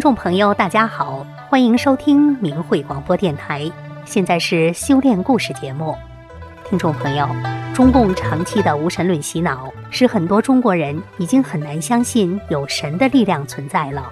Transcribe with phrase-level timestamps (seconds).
[0.00, 3.70] 听众朋友，大家好，欢迎收听明慧广播电台。
[4.06, 5.94] 现在是修炼故事节目。
[6.64, 7.28] 听众朋友，
[7.74, 14.10] 中共长期的无神论洗脑，使很多中国人已经很难相信有神的力量存在了。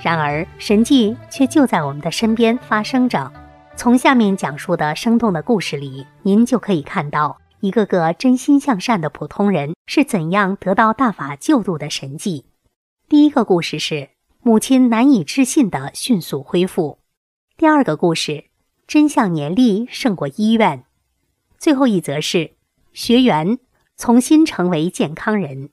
[0.00, 3.28] 然而，神迹却就在我们的身边发生着。
[3.74, 12.44] 从下面讲述的生动的故事里，您就可以看到一个个真心向善的普通人是怎样得到大法救度的神迹。
[13.08, 14.10] 第一个故事是
[14.46, 17.00] 母亲难以置信的迅速恢复。
[17.56, 18.44] 第二个故事，
[18.86, 20.84] 真相年历胜过医院。
[21.58, 22.52] 最后一则是
[22.92, 23.58] 学员
[23.96, 25.70] 重新成为健康人。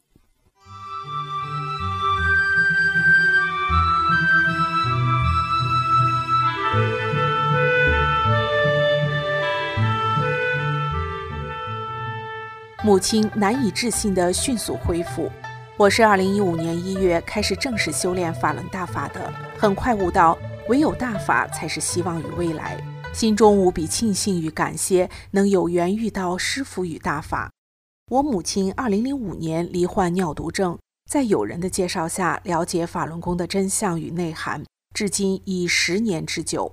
[12.83, 15.31] 母亲难以置信的迅速恢复。
[15.75, 20.38] 我是二零一五年一月开始正式修炼法轮大法的，很快悟到
[20.69, 22.80] 唯有大法才是希望与未来。
[23.11, 27.49] 心中无比庆幸与感谢，能有缘遇到师父与大法。
[28.11, 30.77] 我母亲二零零五年罹患尿毒症，
[31.09, 36.71] 在友人的介绍下了解法轮功的真相与内涵，至今已十年之久。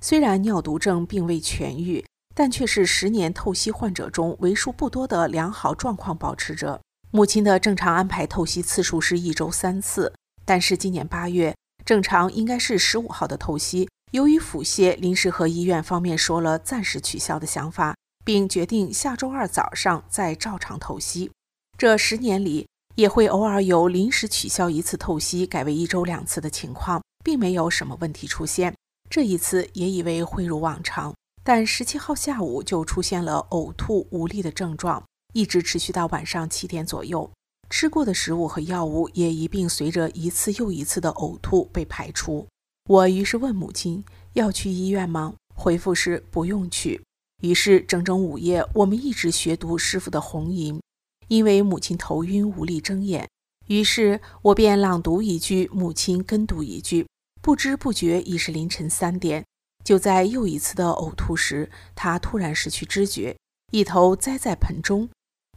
[0.00, 2.04] 虽然尿毒症并未痊愈，
[2.34, 6.80] 但却是十年透析患者中为数不多的良好状况保持者。
[7.12, 10.12] 母亲的正常安排透析次数是一周三次，
[10.44, 11.52] 但是今年八月
[11.84, 13.88] 正常应该是十五号的透析。
[14.12, 21.32] 由于腹泻，临时和医院方面说了暂时取消的想法，并决定下周二早上再照常透析。
[21.76, 28.72] 这十年里，也会偶尔有临时取消一次透析，改为一周两次的情况，并没有什么问题出现。
[29.08, 37.30] 这一次也以为会如往常，但十七号下午就出现了呕吐无力的症状，一直持续到晚上七点左右。
[37.68, 42.46] 吃过的食物和药物也一并随着一次又一次的呕吐被排出。
[42.88, 45.34] 我于是问母亲要去医院吗？
[45.54, 47.00] 回复是不用去。
[47.42, 50.80] 于是整整午夜，我们一直学读师傅的红吟。
[51.28, 53.28] 因为母亲头晕无力睁眼，
[53.68, 57.06] 于是我便朗读一句，母亲跟读一句。
[57.40, 59.44] 不知不觉已是凌晨三点。
[59.84, 63.36] 就在又一次的呕吐时，她突然失去知觉，
[63.70, 65.08] 一头栽在盆中。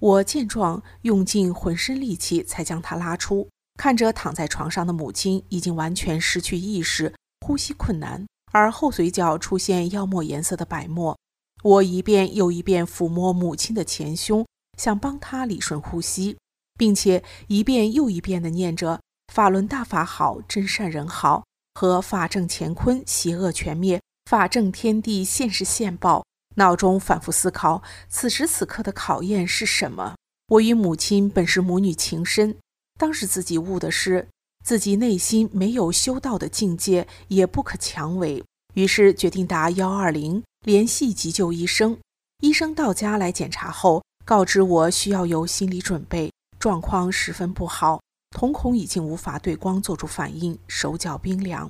[0.03, 3.47] 我见状，用尽浑身力气才将他拉出。
[3.77, 7.13] 看着躺在床上的母亲，已经完全失去意识。
[7.39, 11.17] 呼吸困难，而后嘴角出现药沫颜色的白沫。
[11.63, 14.45] 我一遍又一遍抚摸母亲的前胸，
[14.77, 16.35] 想帮她理顺呼吸，
[16.77, 18.99] 并且一遍又一遍地念着
[19.33, 21.45] “法轮大法好，真善人好”
[21.79, 26.25] 和“法正乾坤，邪恶全灭，法正天地，现世现报”。
[26.55, 30.15] 脑中反复思考，此时此刻的考验是什么？
[30.49, 32.55] 我与母亲本是母女情深，
[32.99, 34.27] 当时自己悟的是。
[34.63, 38.41] 自己内心没有修道的境界，也不可强为，
[38.75, 41.99] 于是决定打幺二零联系急救医生。
[42.41, 47.99] 医生到家来检查后，告知我需要有心理准备，状况十分不好，
[48.29, 51.69] 瞳孔已经无法对光做出反应，手脚冰凉。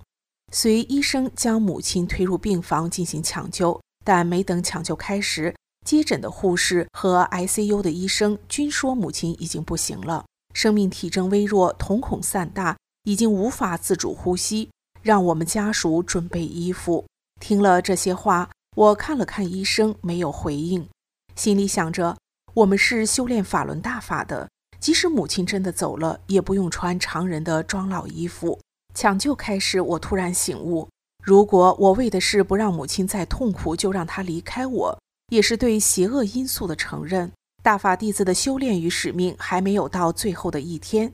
[0.52, 5.56] 随医生将母亲推入病房进行抢救，但没等抢救开始，
[5.86, 12.78] 接诊的护士和 ICU 的医生均说母亲已经不行了，生命体征微弱，瞳孔散大。
[13.06, 14.70] 已经无法自主呼吸，
[15.02, 17.06] 让我们家属准备衣服。
[17.42, 20.88] 听了这些话，我看了看医生，没有回应，
[21.36, 22.16] 心里想着：
[22.54, 24.50] 我们是修炼法轮大法的，
[24.80, 28.58] 即使母亲真的走了，也不用穿常人的装老衣服。
[28.94, 30.88] 抢救开始，我突然醒悟：
[31.24, 37.32] 如果我为的是不让母亲再痛苦，就让她离开我，也是对邪恶因素的承认。
[37.64, 41.14] 大法弟子的修炼与使命还没有到最后的一天。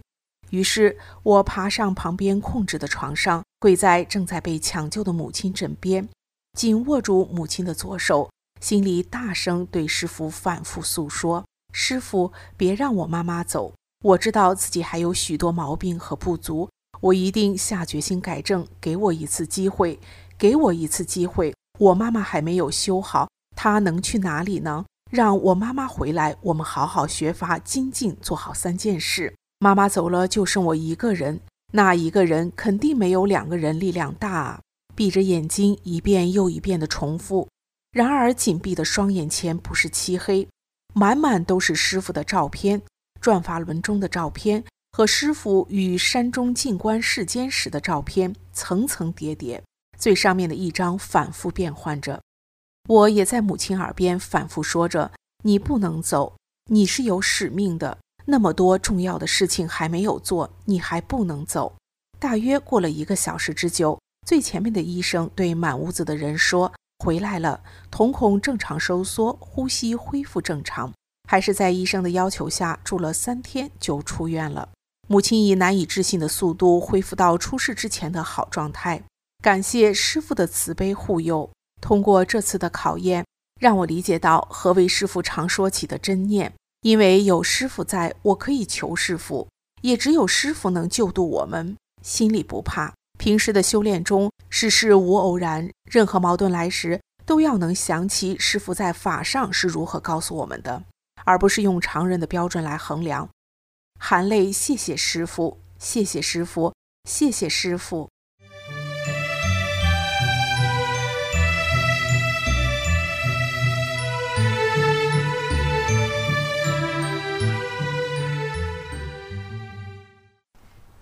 [0.50, 6.10] 于是我爬上旁边空置的床上，跪在正在被抢救的母亲枕边，
[6.58, 13.72] 紧握住母亲的左手，心里大声对师傅反复诉说：“师傅，别让我妈妈走！
[14.04, 16.68] 我知道自己还有许多毛病和不足，
[17.02, 18.68] 我一定下决心改正。
[18.82, 20.00] 给我一次机会，
[20.38, 21.54] 给我一次机会！
[21.80, 24.86] 我妈妈还没有修好，她能去哪里呢？
[25.12, 31.42] 让我妈妈回来，我们好好学法精进，做好三件事。”妈妈走了，就剩我一个人。
[31.72, 34.62] 那一个人肯定没有两个人力量大啊！
[34.96, 37.48] 闭着眼睛，一遍又一遍地重复。
[37.92, 40.48] 然而，紧闭的双眼前不是漆黑，
[40.94, 42.82] 满满都是师傅的照片，
[43.20, 49.64] 转法轮中的照片和师傅与山中静观世间时的照片，层层叠叠。
[49.98, 52.22] 最上面的一张反复变换着。
[52.88, 55.12] 我也在母亲耳边反复说着
[55.44, 56.38] ：“你不能走，
[56.72, 61.76] 你是有使命的。”那么多重要的事情还没有做，你还不能走。
[62.20, 66.72] 大约过了一个小时之久，最前面的医生对满屋子的人说
[67.04, 70.94] ：“回来了，瞳孔正常收缩，呼吸恢复正常。”
[71.28, 74.70] 还是在医生的要求下住了三天就出院了。
[75.12, 79.02] 母亲以难以置信的速度恢复到出事之前的好状态。
[79.42, 81.50] 感谢师傅的慈悲护佑，
[81.82, 83.26] 通过这次的考验，
[83.60, 86.54] 让我理解到何为师傅常说起的真念。
[86.82, 89.48] 因为有师傅在，我可以求师傅，
[89.82, 91.76] 也只有师傅能救度我们。
[92.04, 95.68] 心里不怕，平时的修炼中，事事无偶然。
[95.90, 100.84] 任何矛盾来时，都要能想起师傅在法上是如何告诉我们的，
[101.26, 103.28] 而不是用常人的标准来衡量。
[104.02, 106.74] 含泪谢谢师傅，谢谢师傅，
[107.04, 108.10] 谢谢师傅。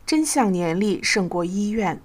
[0.06, 2.02] 真相年历胜过医院。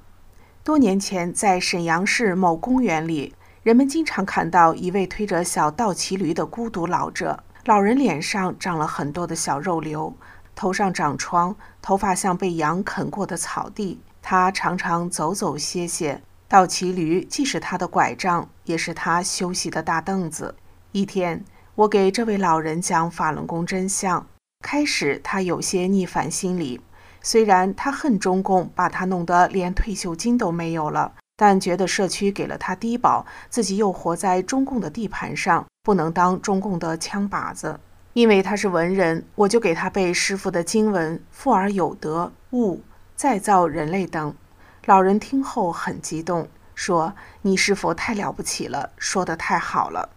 [0.63, 7.43] 多年前，在沈阳市某公园里，人们经常看到一位推着小倒骑驴的孤独老者。
[7.65, 10.15] 老人脸上长了很多的小肉瘤，
[10.63, 14.01] 头上长疮，头发像被羊啃过的草地。
[14.23, 20.55] 他常常走走歇歇，倒骑驴既是他的拐杖，也是他休息的大凳子。
[20.93, 21.45] 一天，
[21.75, 24.25] 我给这位老人讲法轮功真相，
[24.65, 26.81] 开始他有些逆反心理。
[27.21, 37.81] 虽然他恨中共，把他弄得连退休金都没有了，但觉得社区给了他低保，自己又活在中共的地盘上，不能当中共的枪靶子。
[38.15, 42.83] 因为他是文人，我就给他背师傅的经文：“富而有德，物
[43.17, 44.35] 再造人类等。”
[44.85, 50.11] 老人听后很激动，说：“你师傅太了不起了，说得太好了。”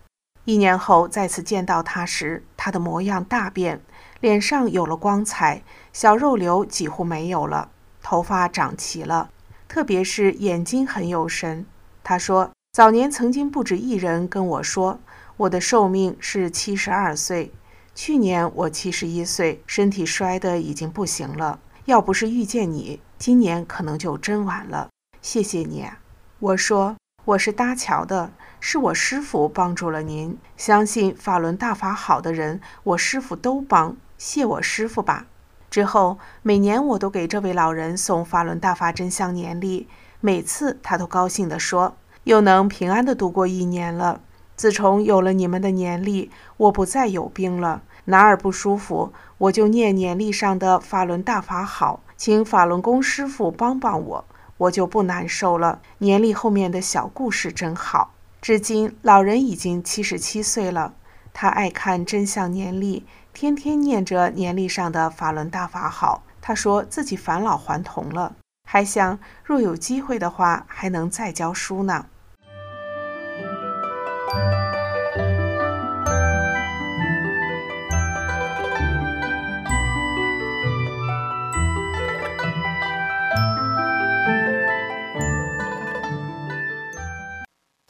[0.45, 3.81] 一年后再次见到他时，他的模样大变。
[4.21, 5.61] 脸上有了光彩，
[5.93, 7.69] 小肉瘤几乎没有了，
[8.01, 9.29] 头发长齐了，
[9.67, 11.65] 特别是眼睛很有神。
[12.03, 14.99] 他说，早年曾经不止一人跟我说，
[15.37, 17.51] 我的寿命是七十二岁，
[17.95, 21.59] 去年我七十一岁，身体衰得已经不行了。
[21.85, 24.89] 要不是遇见你，今年可能就真晚了。
[25.21, 25.99] 谢谢你啊。
[26.39, 28.33] 我说，我是搭桥的。
[28.59, 35.27] 是我师傅帮助了您，相信法轮大法好的人，我师傅都帮，谢我师傅吧。
[35.69, 39.87] 之后每年我都给这位老人送法轮大法真相年历，
[40.19, 41.95] 每次他都高兴地说，
[42.25, 44.19] 又能平安地度过一年了。
[44.55, 54.25] 自从有了你们的年历，我不再有病了，哪儿不舒服我就念年历上的法轮大法好，请法轮功师傅帮帮我，
[54.57, 55.81] 我就不难受了。
[55.97, 58.11] 年历后面的小故事真好。
[58.41, 60.93] 至今，老人已经七十七岁了。
[61.33, 66.23] 他爱看真相年历，天天念着年历上的法轮大法好。
[66.41, 68.35] 他说自己返老还童了，
[68.69, 72.05] 还想若有机会的话，还能再教书呢。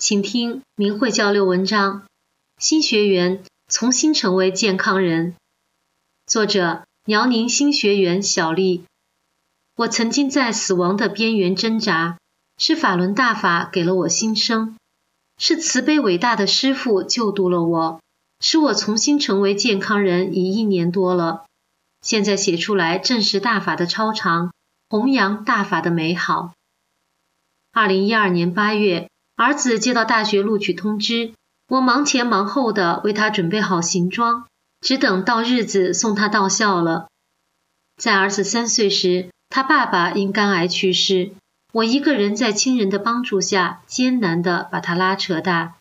[0.08, 2.06] 请听明慧交流文章：
[2.60, 5.34] 新学员重新成为健康人。
[6.28, 8.86] 作者：辽宁新学员小丽。
[9.76, 12.20] 我曾经在死亡的边缘挣扎，
[12.60, 14.78] 是法轮大法给了我新生，
[15.40, 18.00] 是慈悲伟大的师父救度了我，
[18.40, 21.46] 使我重新成为健康人已一年多了。
[22.04, 24.54] 现在写出来，正是大法的超常，
[24.88, 26.54] 弘扬大法的美好。
[27.72, 29.10] 二零一二年八月。
[29.36, 31.34] 儿子接到大学录取通知，
[31.68, 34.48] 我忙前忙后的为他准备好行装，
[34.80, 37.08] 只等到日子送他到校了。
[37.98, 41.32] 在儿子三岁时，他爸爸因肝癌去世，
[41.74, 45.76] 我一个人在亲人的帮助下艰难的把他拉扯大。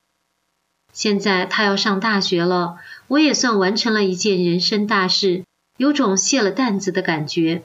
[0.93, 5.45] 现在他要上大学了，我也算完成了一件人生大事，
[5.77, 7.63] 有种卸了担子的感觉。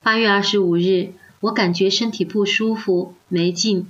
[0.00, 3.88] 八月二十五日，我感觉身体不舒服，没劲。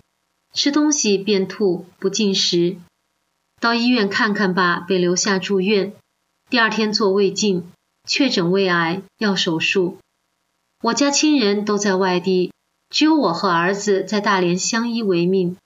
[0.53, 2.77] 吃东西便吐，不进食，
[3.61, 5.93] 到医院看看吧，被留下住院。
[6.51, 7.71] 第二天做胃镜，
[8.07, 9.99] 确诊胃癌，要手术。
[10.83, 12.53] 我家亲人都在外地，
[12.89, 15.57] 只有我和儿子在大连相依为命。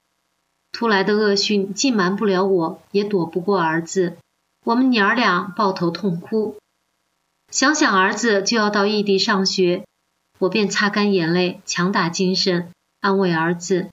[0.73, 4.17] 突来的恶讯既瞒不了我，也躲不过儿子，
[4.65, 6.57] 我们娘儿俩抱头痛哭。
[7.51, 9.85] 想想儿子就要到异地上学，
[10.39, 13.91] 我便擦干眼泪，强打精神，安慰儿子。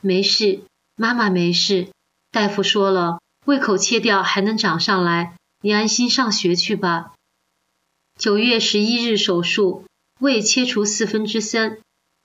[0.00, 0.62] 没事，
[0.96, 1.88] 妈妈没事。
[2.30, 7.12] 大夫说了，胃口切掉还能长上来，你安心上学去吧。
[8.18, 9.84] 九月十一日手术，
[10.18, 11.78] 胃切除四分之三，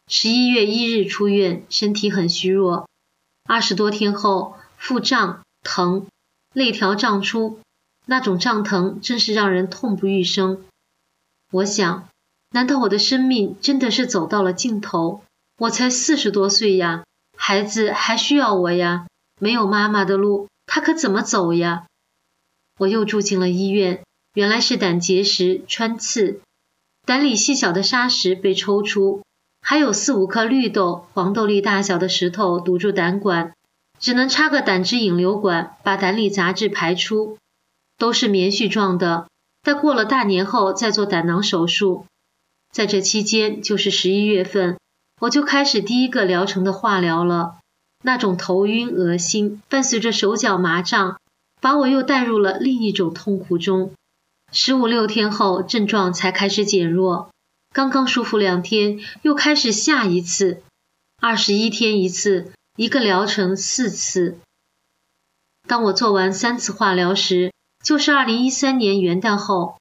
[0.07, 2.87] 十一月一日出院，身体很虚弱。
[3.43, 6.07] 二十多天后，腹胀疼，
[6.53, 7.59] 肋条胀出，
[8.05, 10.63] 那种胀疼真是让人痛不欲生。
[11.51, 12.07] 我想，
[12.51, 15.23] 难道我的生命真的是走到了尽头？
[15.57, 17.03] 我才四十多岁呀，
[17.35, 19.07] 孩子还需要我呀，
[19.39, 21.85] 没有妈妈的路，他可怎么走呀？
[22.79, 26.41] 我又住进了医院，原来是胆结石穿刺，
[27.05, 29.21] 胆里细小的砂石被抽出，
[29.61, 33.53] 还有四五颗绿豆、黄豆粒大小的石头堵住胆管，
[33.99, 37.37] 只能插个胆汁引流管把胆里杂质排出，
[37.97, 39.27] 都是棉絮状的。
[39.63, 42.05] 待过了大年后再做胆囊手术，
[42.71, 44.77] 在这期间就是十一月份，
[45.21, 47.57] 我就开始第一个疗程的化疗了，
[48.03, 51.17] 那种头晕恶心，伴随着手脚麻胀。
[51.61, 53.93] 把我又带入了另一种痛苦中。
[54.51, 57.29] 十五六天后，症状才开始减弱。
[57.73, 60.61] 刚刚舒服两天，又开始下一次。
[61.19, 64.37] 二十一天一次，一个疗程四次。
[65.67, 67.51] 当我做完三次化疗时，
[67.83, 69.77] 就是二零一三年元旦后，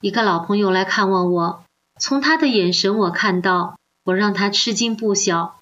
[0.00, 1.62] 一个老朋友来看望我。
[2.00, 3.76] 从他的眼神，我看到
[4.08, 5.60] 我让他吃惊不小。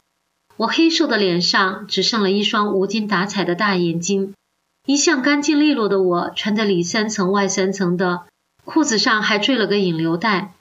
[0.56, 4.34] 我黑瘦的脸上只剩了一双无精打采的大眼睛。
[4.86, 8.26] 一向干净利落的我，穿的里三层外三层的，
[8.64, 10.54] 裤子上还缀了个引流带。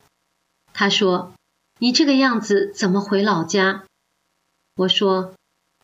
[0.74, 1.34] 他说
[1.78, 3.84] ：“你这个样子怎么回老家？”
[4.78, 5.36] 我说：“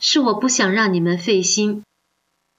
[0.02, 1.84] 是我不想让你们费心。”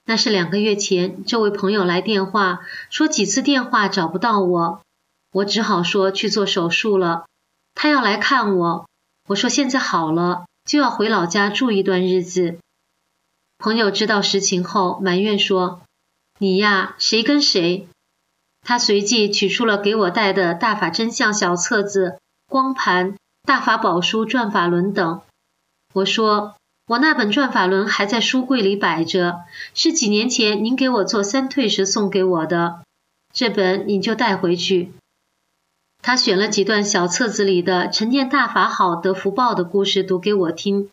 [0.07, 4.81] 那是两个月前，这位朋友来电话说几次电话找不到我，
[5.33, 7.25] 我只好说去做手术了。
[7.75, 8.87] 他要来看我，
[9.27, 12.57] 我说现在好了，就要回老家住一段日子。
[13.57, 15.81] 朋友知道实情后埋怨说
[16.39, 17.87] ：“你呀，谁跟谁？”
[18.65, 25.21] 他随即取出了给我带的大法真相小册子、光盘、大法宝书、转法轮等。
[25.93, 26.55] 我说
[26.87, 29.41] ：“我那本转法轮还在书柜里摆着，
[29.73, 32.83] 是几年前您给我做三退时送给我的，
[33.33, 34.91] 这本您就带回去。”
[36.03, 40.89] 他选了几段小册子里的“沉淀大法好得福报”的故事读给我听。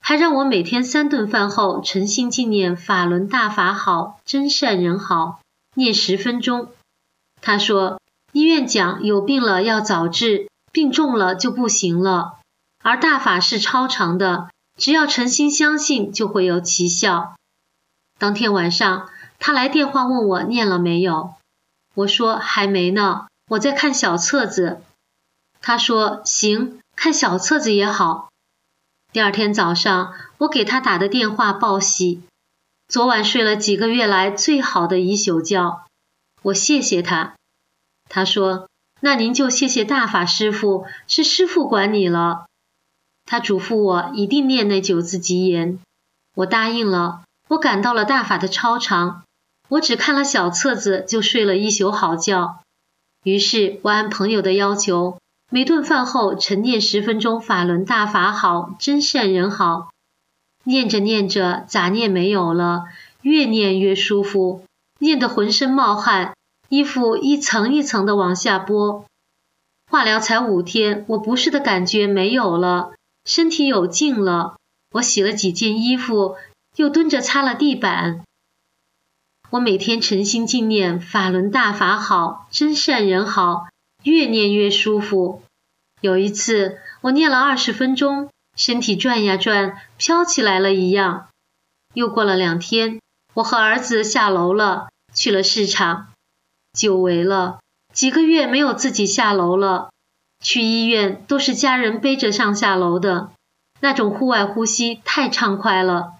[0.00, 5.40] 还让我每天三顿饭后诚心纪念法轮大法好，真善人好，
[5.76, 6.70] 念十分钟。
[7.40, 8.00] 他说，
[8.32, 12.40] 医院讲有病了要早治，病重了就不行了。
[12.82, 17.36] 而大法是超长的，只要诚心相信就会有奇效。
[18.18, 19.08] 当天晚上，
[19.38, 21.34] 他来电话问我念了没有，
[21.94, 24.80] 我说还没呢，我在看小册子。
[25.60, 28.30] 他说行，看小册子也好。
[29.12, 32.22] 第二天早上，我给他打的电话报喜，
[32.88, 35.84] 昨晚睡了几个月来最好的一宿觉。
[36.40, 37.34] 我谢谢他，
[38.08, 38.68] 他说
[39.00, 42.46] ：“那您就谢谢大法师父，是师父管你了。”
[43.26, 45.78] 他嘱咐我一定念那九字吉言，
[46.36, 47.22] 我答应了。
[47.48, 49.24] 我赶到了大法的操场，
[49.68, 52.61] 我只看了小册子就睡了一宿好觉。
[53.22, 55.18] 于是我按朋友的要求。
[55.50, 59.90] 每顿饭后晨念十分钟，法轮大法好，真善人好。
[60.64, 62.84] 念着念着，杂念没有了，
[63.20, 64.64] 越念越舒服，
[64.98, 66.34] 念得浑身冒汗，
[66.70, 69.04] 衣服一层一层的往下剥。
[69.90, 72.92] 化疗才五天，我不适的感觉没有了，
[73.26, 74.56] 身体有劲了。
[74.94, 76.36] 我洗了几件衣服，
[76.76, 78.22] 又蹲着擦了地板。
[79.52, 83.66] 我每天诚心静念法轮大法好，真善人好。
[84.02, 85.42] 越念越舒服。
[86.00, 91.28] 有一次，我念了二十分钟，身体转呀转，飘起来了一样。
[91.92, 92.98] 又过了两天，
[93.34, 96.08] 我和儿子下楼了，去了市场。
[96.72, 97.58] 久违了，
[97.92, 99.90] 几个月没有自己下楼了。
[100.42, 103.32] 去医院都是家人背着上下楼的，
[103.80, 106.14] 那种户外呼吸太畅快了。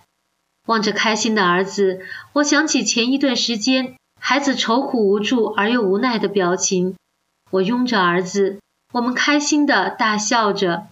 [0.66, 2.00] 望着开心的儿子，
[2.34, 6.94] 我想起前一段时间孩子愁苦无助而又无奈的表情。
[7.50, 8.60] 我拥着儿子，
[8.92, 10.86] 我们开心的大笑着。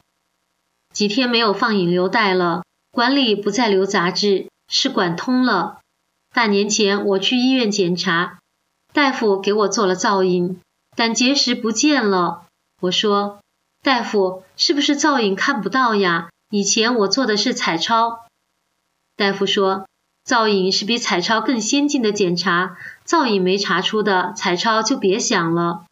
[0.93, 5.79] 几天没有放引流带了，管里不再留杂质，是管通了。
[6.35, 8.39] 大年前我去医院检查，
[8.93, 10.61] 大夫给我做了造影，
[10.97, 12.47] 胆结石不见了。
[12.81, 13.41] 我说
[13.83, 16.29] ：“大夫，是不是造影看不到呀？
[16.51, 18.21] 以前我做的是彩超。”
[19.21, 19.85] 大夫说
[20.25, 25.85] ：“造影是比彩超更先进的检查，造影没查出的，彩超就别想了。”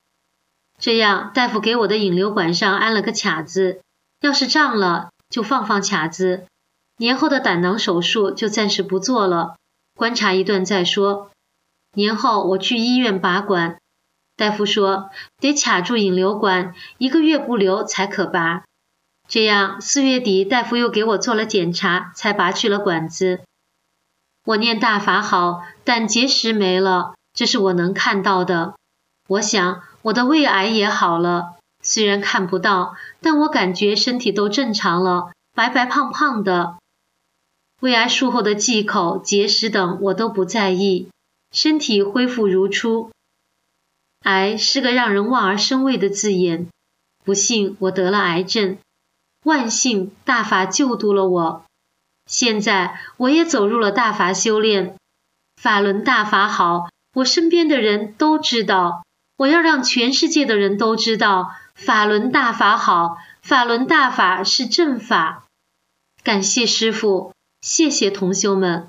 [0.81, 3.83] 这样，大夫给我的引流管上安了个卡子，
[4.23, 6.47] 要是胀了就放放卡子。
[6.97, 9.57] 年后的胆囊手术就暂时不做了，
[9.95, 11.31] 观察一段再说。
[11.93, 13.77] 年后我去医院拔管，
[14.39, 18.65] 大夫说得卡住引流管，一个月不流才可拔。
[19.29, 23.41] 这样四月底大夫又给我做了检查，才拔去了管子。
[24.47, 28.75] 我念大法好，但结石没了，这是我能看到的。
[29.29, 36.79] 我想我的胃癌也好了，虽然看不到，但我感觉身体都正常了，白白胖胖的。
[37.81, 41.11] 胃癌术后的忌口、结石等我都不在意，
[41.53, 43.11] 身体恢复如初。
[44.25, 46.69] 癌是个让人望而生畏的字眼，
[47.23, 48.79] 不幸我得了癌症，
[49.49, 51.65] 万幸大法救度了我。
[52.27, 54.95] 现在我也走入了大法修炼，
[55.57, 59.05] 法轮大法好，我身边的人都知道，
[59.39, 65.45] 我要让全世界的人都知道，法轮大法好，法轮大法是正法。
[66.23, 67.33] 感谢师父。
[67.63, 68.89] 谢谢同修们。